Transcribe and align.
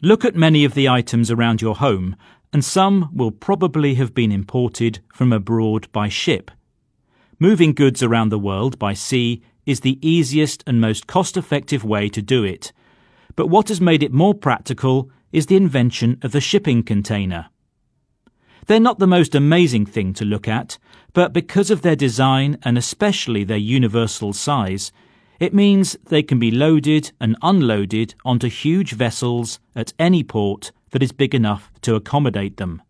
Look 0.00 0.24
at 0.24 0.36
many 0.36 0.64
of 0.64 0.74
the 0.74 0.88
items 0.88 1.28
around 1.28 1.60
your 1.60 1.74
home, 1.74 2.14
and 2.52 2.64
some 2.64 3.10
will 3.12 3.32
probably 3.32 3.94
have 3.96 4.14
been 4.14 4.30
imported 4.30 5.00
from 5.12 5.32
abroad 5.32 5.90
by 5.90 6.08
ship. 6.08 6.52
Moving 7.40 7.72
goods 7.72 8.00
around 8.00 8.28
the 8.28 8.38
world 8.38 8.78
by 8.78 8.94
sea 8.94 9.42
is 9.66 9.80
the 9.80 9.98
easiest 10.00 10.62
and 10.68 10.80
most 10.80 11.08
cost 11.08 11.36
effective 11.36 11.82
way 11.84 12.08
to 12.10 12.22
do 12.22 12.44
it. 12.44 12.72
But 13.34 13.48
what 13.48 13.68
has 13.68 13.80
made 13.80 14.04
it 14.04 14.12
more 14.12 14.34
practical 14.34 15.10
is 15.32 15.46
the 15.46 15.56
invention 15.56 16.18
of 16.22 16.30
the 16.30 16.40
shipping 16.40 16.84
container. 16.84 17.50
They're 18.66 18.78
not 18.78 19.00
the 19.00 19.06
most 19.08 19.34
amazing 19.34 19.86
thing 19.86 20.12
to 20.14 20.24
look 20.24 20.46
at, 20.46 20.78
but 21.12 21.32
because 21.32 21.72
of 21.72 21.82
their 21.82 21.96
design 21.96 22.56
and 22.62 22.78
especially 22.78 23.42
their 23.42 23.56
universal 23.56 24.32
size, 24.32 24.92
it 25.38 25.54
means 25.54 25.96
they 26.06 26.22
can 26.22 26.38
be 26.38 26.50
loaded 26.50 27.12
and 27.20 27.36
unloaded 27.42 28.14
onto 28.24 28.48
huge 28.48 28.92
vessels 28.92 29.60
at 29.74 29.92
any 29.98 30.22
port 30.24 30.72
that 30.90 31.02
is 31.02 31.12
big 31.12 31.34
enough 31.34 31.70
to 31.82 31.94
accommodate 31.94 32.56
them. 32.56 32.82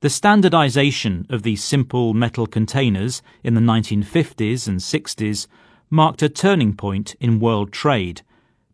The 0.00 0.10
standardization 0.10 1.26
of 1.28 1.42
these 1.42 1.62
simple 1.62 2.14
metal 2.14 2.46
containers 2.46 3.22
in 3.42 3.54
the 3.54 3.60
1950s 3.60 4.68
and 4.68 4.78
60s 4.78 5.46
marked 5.90 6.22
a 6.22 6.28
turning 6.28 6.74
point 6.74 7.14
in 7.20 7.40
world 7.40 7.72
trade, 7.72 8.22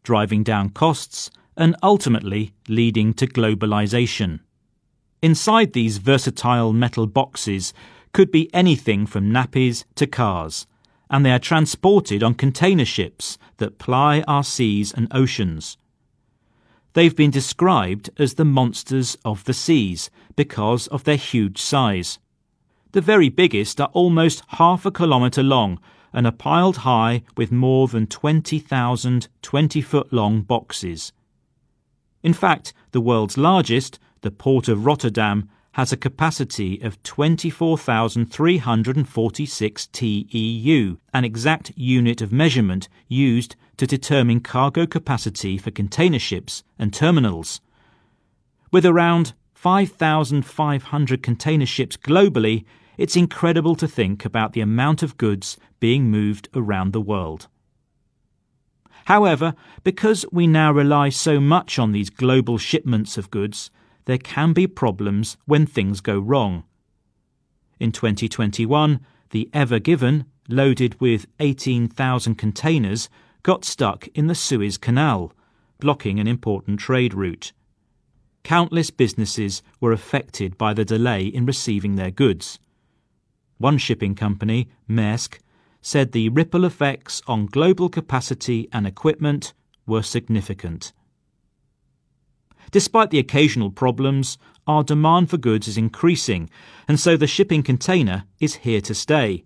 driving 0.02 0.43
down 0.43 0.71
costs 0.71 1.30
and 1.57 1.77
ultimately 1.82 2.52
leading 2.68 3.15
to 3.15 3.27
globalization. 3.27 4.41
Inside 5.23 5.73
these 5.73 5.98
versatile 5.98 6.73
metal 6.73 7.07
boxes 7.07 7.73
could 8.12 8.30
be 8.30 8.52
anything 8.55 9.07
from 9.07 9.30
nappies 9.30 9.84
to 9.95 10.07
cars, 10.07 10.66
and 11.14 11.24
they 11.24 11.30
are 11.30 11.38
transported 11.38 12.24
on 12.24 12.34
container 12.34 12.84
ships 12.84 13.38
that 13.59 13.78
ply 13.78 14.24
our 14.27 14.42
seas 14.42 14.92
and 14.92 15.06
oceans. 15.12 15.78
They've 16.95 17.14
been 17.14 17.30
described 17.30 18.10
as 18.18 18.34
the 18.34 18.45
monsters 18.45 19.16
of 19.24 19.45
the 19.45 19.54
seas 19.54 20.10
because 20.34 20.88
of 20.88 21.04
their 21.04 21.14
huge 21.14 21.62
size. 21.62 22.18
The 22.90 23.01
very 23.01 23.29
biggest 23.29 23.80
are 23.80 23.90
almost 23.93 24.43
half 24.59 24.84
a 24.84 24.90
kilometre 24.90 25.45
long 25.45 25.79
and 26.12 26.26
are 26.26 26.32
piled 26.32 26.79
high 26.79 27.23
with 27.37 27.52
more 27.52 27.87
than 27.87 28.09
20,000 28.09 29.28
20 29.40 29.82
foot 29.82 30.12
long 30.12 30.43
boxes. 30.43 31.12
In 32.24 32.32
fact, 32.32 32.74
the 32.90 33.01
world's 33.01 33.38
largest, 33.38 34.01
the 34.23 34.32
Port 34.32 34.66
of 34.66 34.84
Rotterdam, 34.84 35.49
has 35.75 35.93
a 35.93 35.97
capacity 35.97 36.80
of 36.83 37.03
24,346 37.03 39.87
TEU, 39.89 40.97
an 41.13 41.25
exact 41.25 41.73
unit 41.75 42.23
of 42.23 42.33
measurement 42.33 42.89
used 43.09 43.57
to 43.77 43.85
determine 43.85 44.39
cargo 44.39 44.87
capacity 44.87 45.59
for 45.59 45.73
container 45.73 46.21
ships 46.21 46.63
and 46.79 46.95
terminals. 46.95 47.61
With 48.71 48.87
around 48.87 49.33
5,500 49.55 51.23
container 51.25 51.67
ships 51.67 51.97
globally, 51.97 52.65
it's 52.97 53.17
incredible 53.17 53.75
to 53.75 53.89
think 53.89 54.25
about 54.25 54.52
the 54.52 54.61
amount 54.61 55.02
of 55.02 55.17
goods 55.17 55.59
being 55.80 56.05
moved 56.05 56.49
around 56.55 56.93
the 56.93 57.01
world. 57.01 57.49
However, 59.07 59.57
because 59.83 60.25
we 60.30 60.47
now 60.47 60.71
rely 60.71 61.09
so 61.09 61.41
much 61.41 61.80
on 61.80 61.91
these 61.91 62.11
global 62.11 62.59
shipments 62.59 63.19
of 63.19 63.33
goods, 63.33 63.73
there 64.06 64.19
can 64.19 64.53
be 64.53 64.66
problems 64.66 65.37
when 65.47 65.66
things 65.66 66.00
go 66.00 66.19
wrong. 66.19 66.65
In 67.81 67.93
2021, 67.93 69.00
the 69.31 69.50
Ever 69.53 69.78
Given, 69.78 70.27
loaded 70.49 71.00
with 71.00 71.27
18,000 71.41 72.34
containers, 72.37 73.09
got 73.43 73.65
stuck 73.65 74.09
in 74.15 74.27
the 74.27 74.34
Suez 74.34 74.78
Canal, 74.78 75.33
blocking 75.81 76.19
an 76.19 76.27
important 76.27 76.81
trade 76.81 77.15
route. 77.15 77.53
Countless 78.43 78.91
businesses 78.91 79.62
were 79.81 79.93
affected 79.93 80.59
by 80.59 80.75
the 80.75 80.84
delay 80.84 81.25
in 81.27 81.47
receiving 81.47 81.97
their 81.97 82.11
goods. 82.11 82.59
One 83.59 83.78
shipping 83.78 84.15
company, 84.15 84.69
Maersk, 84.89 85.39
said 85.81 86.12
the 86.12 86.28
ripple 86.28 86.65
effects 86.65 87.23
on 87.27 87.47
global 87.47 87.89
capacity 87.89 88.69
and 88.73 88.87
equipment 88.87 89.53
were 89.87 90.03
significant. 90.03 90.93
Despite 92.75 93.11
the 93.11 93.21
occasional 93.21 93.71
problems, 93.71 94.37
our 94.67 94.83
demand 94.83 95.31
for 95.31 95.37
goods 95.37 95.69
is 95.69 95.79
increasing, 95.79 96.51
and 96.89 96.99
so 96.99 97.17
the 97.17 97.29
shipping 97.29 97.62
container 97.62 98.25
is 98.41 98.57
here 98.67 98.81
to 98.81 98.97
stay. 98.97 99.45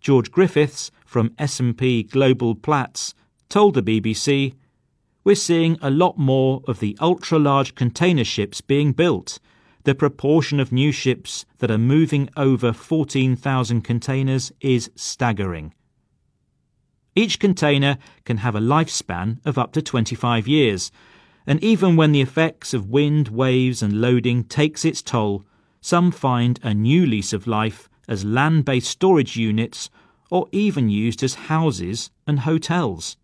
George 0.00 0.30
Griffiths 0.30 0.92
from 1.04 1.34
S&P 1.36 2.04
Global 2.04 2.54
Platts 2.54 3.12
told 3.48 3.74
the 3.74 3.82
BBC, 3.82 4.54
"We're 5.24 5.34
seeing 5.34 5.78
a 5.82 5.90
lot 5.90 6.16
more 6.16 6.62
of 6.68 6.78
the 6.78 6.96
ultra-large 7.00 7.74
container 7.74 8.22
ships 8.22 8.60
being 8.60 8.92
built." 8.92 9.40
the 9.82 9.94
proportion 9.96 10.60
of 10.60 10.70
new 10.70 10.92
ships 10.92 11.44
that 11.58 11.72
are 11.72 11.76
moving 11.76 12.30
over 12.36 12.72
14,000 12.72 13.82
containers 13.82 14.52
is 14.60 14.90
staggering. 14.94 15.74
Each 17.16 17.38
container 17.38 17.98
can 18.24 18.38
have 18.38 18.54
a 18.54 18.60
lifespan 18.60 19.40
of 19.44 19.58
up 19.58 19.72
to 19.72 19.82
25 19.82 20.48
years, 20.48 20.92
and 21.46 21.62
even 21.62 21.96
when 21.96 22.12
the 22.12 22.20
effects 22.20 22.72
of 22.72 22.90
wind, 22.90 23.28
waves, 23.28 23.82
and 23.82 24.00
loading 24.00 24.44
takes 24.44 24.84
its 24.84 25.02
toll, 25.02 25.44
some 25.80 26.10
find 26.10 26.58
a 26.62 26.72
new 26.72 27.04
lease 27.04 27.32
of 27.32 27.46
life 27.46 27.88
as 28.08 28.24
land 28.24 28.64
based 28.64 28.88
storage 28.88 29.36
units 29.36 29.90
or 30.30 30.48
even 30.52 30.88
used 30.88 31.22
as 31.22 31.34
houses 31.34 32.10
and 32.26 32.40
hotels. 32.40 33.16